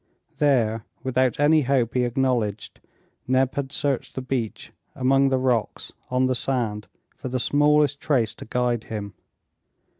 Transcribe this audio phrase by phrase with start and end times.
[0.39, 2.79] There, without any hope he acknowledged,
[3.27, 8.33] Neb had searched the beach, among the rocks, on the sand, for the smallest trace
[8.33, 9.13] to guide him.